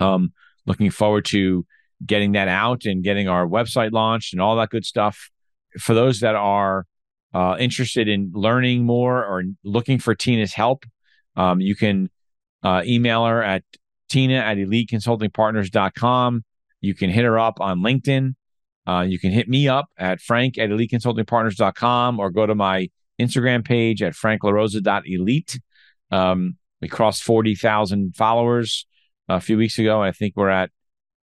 [0.00, 0.32] Um,
[0.66, 1.64] looking forward to
[2.04, 5.30] getting that out and getting our website launched and all that good stuff.
[5.78, 6.86] For those that are
[7.32, 10.84] uh, interested in learning more or looking for Tina's help,
[11.36, 12.10] um, you can
[12.62, 13.64] uh, email her at
[14.08, 16.44] tina at eliteconsultingpartners.com.
[16.80, 18.34] You can hit her up on LinkedIn.
[18.86, 22.88] Uh, you can hit me up at frank at eliteconsultingpartners.com or go to my
[23.20, 25.60] Instagram page at franklarosa.elite.
[26.10, 28.86] Um, we crossed 40,000 followers
[29.28, 30.02] a few weeks ago.
[30.02, 30.70] I think we're at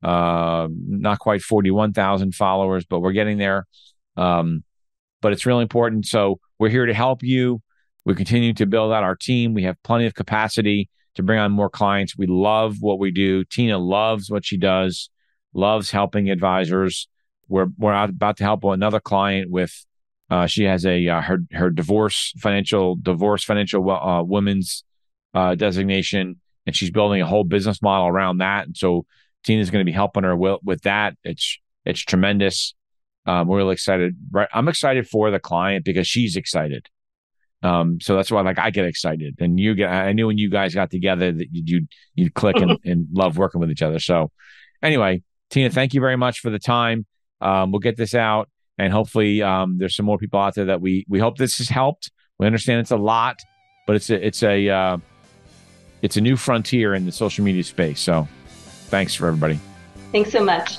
[0.02, 3.66] uh, not quite 41,000 followers, but we're getting there.
[4.16, 4.62] Um,
[5.20, 6.06] but it's really important.
[6.06, 7.60] So we're here to help you.
[8.04, 9.54] We continue to build out our team.
[9.54, 12.16] We have plenty of capacity to bring on more clients.
[12.16, 13.44] We love what we do.
[13.44, 15.10] Tina loves what she does,
[15.52, 17.08] loves helping advisors.
[17.48, 19.84] We're we're about to help another client with.
[20.30, 24.84] Uh, she has a uh, her her divorce financial divorce financial uh, women's
[25.34, 28.66] uh, designation, and she's building a whole business model around that.
[28.66, 29.06] And so
[29.44, 31.16] Tina's going to be helping her with, with that.
[31.24, 32.74] It's it's tremendous.
[33.26, 34.16] Um, we're really excited.
[34.30, 36.88] Right, I'm excited for the client because she's excited.
[37.62, 39.90] Um, so that's why like I get excited, and you get.
[39.90, 43.60] I knew when you guys got together that you'd you'd click and, and love working
[43.60, 43.98] with each other.
[43.98, 44.30] So
[44.82, 47.06] anyway, Tina, thank you very much for the time.
[47.40, 50.80] Um, we'll get this out, and hopefully, um, there's some more people out there that
[50.80, 52.10] we we hope this has helped.
[52.38, 53.40] We understand it's a lot,
[53.86, 54.98] but it's a it's a uh,
[56.02, 58.00] it's a new frontier in the social media space.
[58.00, 58.28] So
[58.86, 59.60] thanks for everybody.
[60.12, 60.78] Thanks so much.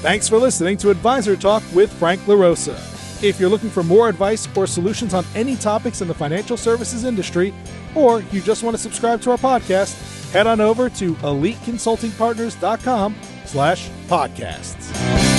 [0.00, 2.74] Thanks for listening to Advisor Talk with Frank LaRosa.
[3.22, 7.04] If you're looking for more advice or solutions on any topics in the financial services
[7.04, 7.52] industry,
[7.94, 13.14] or you just want to subscribe to our podcast, head on over to eliteconsultingpartners.com
[13.50, 15.29] slash podcasts.